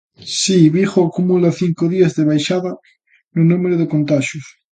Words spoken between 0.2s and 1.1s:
Si, Vigo